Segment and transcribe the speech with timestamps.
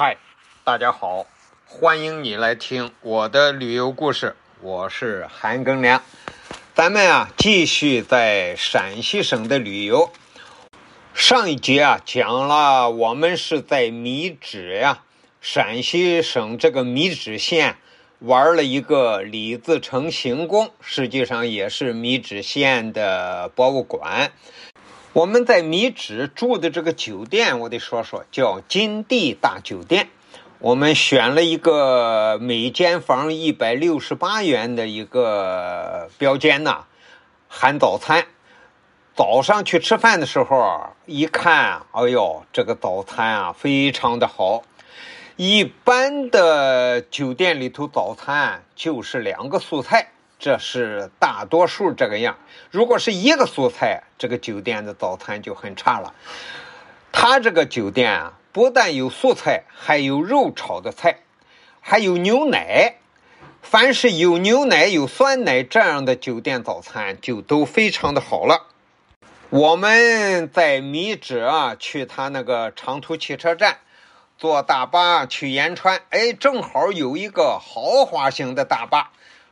[0.00, 0.16] 嗨，
[0.62, 1.26] 大家好，
[1.66, 6.00] 欢迎你来听我的旅游故事，我是韩庚良。
[6.72, 10.12] 咱们啊，继续在陕西省的旅游。
[11.14, 15.02] 上一节啊，讲了我们是在米脂呀，
[15.40, 17.74] 陕西省这个米脂县
[18.20, 24.30] 玩了一个李自成行宫，实际上也是米脂县的博物馆。
[25.18, 30.10] 我们在米脂住的这个酒店，我得说说，叫金地大酒店。
[30.60, 36.84] 我们选了一个每间房一百六十八元的一个标间呐，
[37.48, 38.26] 含早餐。
[39.16, 44.62] 早上去吃饭的时候，一看，哎呦，这个早餐啊，非常的好。
[45.34, 50.12] 一般的酒店里头早餐就是两个素菜。
[50.38, 52.38] 这是大多数这个样。
[52.70, 56.14] 如果是一个素菜，这个酒店的早餐就很差了。
[57.10, 61.20] 他这个酒店啊，不但有素菜，还有肉炒的菜，
[61.80, 62.94] 还有牛奶。
[63.60, 68.68] 凡是有牛奶、有酸奶这样的酒店早餐，就都非常的好了。
[69.50, 73.78] 我们在米脂啊，去他那个长途汽车站，
[74.38, 79.10] 坐大巴去延川，哎，正好有一个豪华型的大巴。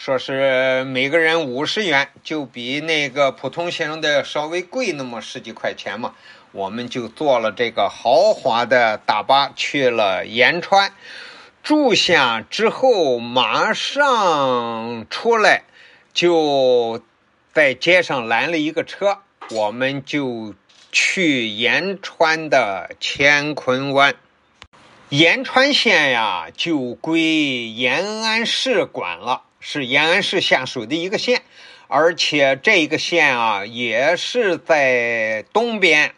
[0.00, 6.14] 说是每个人五十元，就比那个普通型的稍微贵那么十几块钱嘛。
[6.52, 10.92] 我们就坐了这个豪华的大巴去了延川，
[11.64, 15.64] 住下之后马上出来，
[16.14, 17.02] 就
[17.52, 19.18] 在街上拦了一个车，
[19.50, 20.54] 我们就
[20.92, 24.14] 去延川的乾坤湾。
[25.08, 29.42] 延川县呀，就归延安市管了。
[29.60, 31.42] 是延安市下属的一个县，
[31.88, 36.14] 而且这个县啊也是在东边，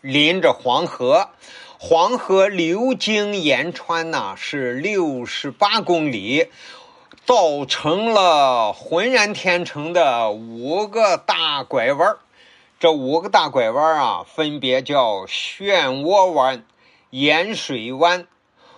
[0.00, 1.30] 临着黄河，
[1.78, 6.48] 黄河流经延川呐是六十八公里，
[7.24, 12.16] 造成了浑然天成的五个大拐弯
[12.80, 16.64] 这五个大拐弯啊，分别叫漩涡湾、
[17.10, 18.26] 盐水湾、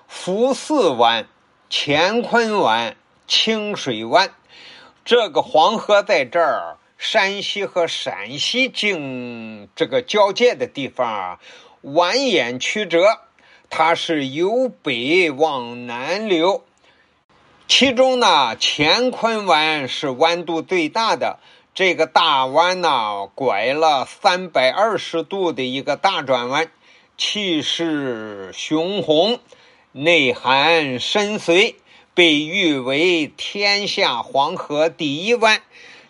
[0.09, 1.27] 福寺湾、
[1.71, 2.97] 乾坤湾。
[3.31, 4.35] 清水湾，
[5.05, 11.41] 这个黄河在这儿，山西和陕西境这个交界的地方啊，
[11.85, 13.21] 蜿蜒曲折，
[13.71, 16.65] 它是由北往南流。
[17.69, 21.39] 其中呢，乾坤湾是弯度最大的，
[21.73, 26.69] 这个大弯呢，拐了三百二十度的一个大转弯，
[27.17, 29.39] 气势雄宏，
[29.93, 31.77] 内涵深邃。
[32.15, 35.61] 被誉为天下黄河第一湾，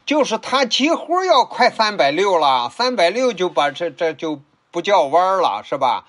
[0.07, 4.41] 就是它几乎要快三百六了，三百六就把这这就
[4.71, 6.07] 不叫弯了，是吧？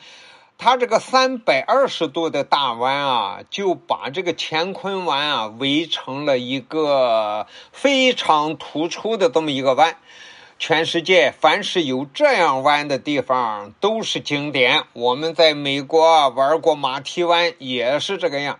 [0.58, 9.98] 它这个三百二十度的大弯啊，就把这个乾坤湾啊围成了一个非常突出的这么一个弯。
[10.60, 14.84] 全世界凡是有这样弯的地方都是景点。
[14.94, 18.60] 我们在美国玩过马蹄湾，也是这个样。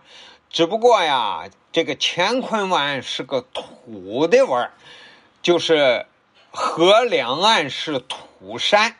[0.52, 4.70] 只不过呀，这个乾坤湾是个土的湾
[5.40, 6.04] 就是
[6.50, 8.96] 河两岸是土山。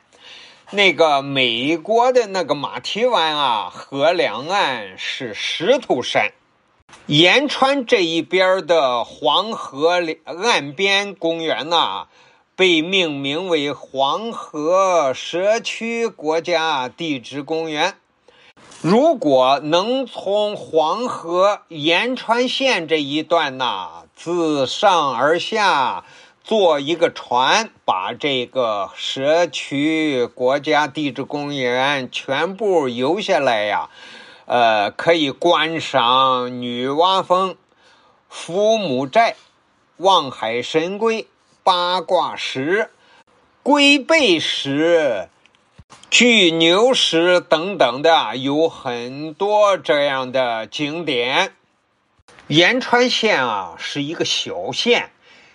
[0.70, 6.32] 那个美国的那个马蹄湾啊，河两岸是石头山。
[7.04, 12.06] 延川这一边的黄河岸边公园呐，
[12.56, 17.96] 被命名为黄河社区国家地质公园。
[18.82, 26.04] 如果能从黄河延川县这一段呐，自上而下
[26.42, 33.88] 坐一个船，把这个社区国家地质公园全部游下来呀，
[34.46, 37.54] 呃，可以观赏女娲峰、
[38.28, 39.36] 父母寨、
[39.98, 41.28] 望海神龟、
[41.62, 42.90] 八卦石、
[43.62, 45.28] 龟背石。
[46.10, 51.54] 巨牛石等等的有很多这样的景点。
[52.48, 55.10] 延川县啊是一个小县，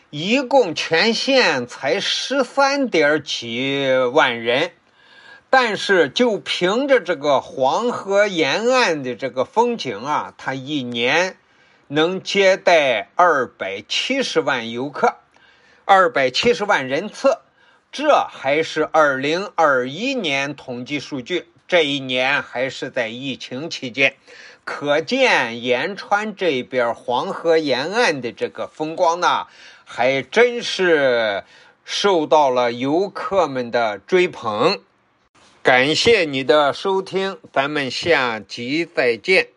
[0.09, 4.71] 一共全县才十三点几万人，
[5.50, 11.38] 但是就凭着这个黄河沿岸的这个风景啊，它一年
[11.88, 15.17] 能接待二百七十万游客，
[15.85, 17.38] 二百七十万人次。
[17.92, 24.16] 这还是二零二一年统计数据，这一年还是在疫情期间，
[24.63, 29.48] 可见延川这边黄河沿岸的这个风光呢，
[29.86, 31.44] 还真是
[31.84, 34.80] 受到了游客们的追捧。
[35.63, 39.56] 感谢你的收听，咱们下集再见。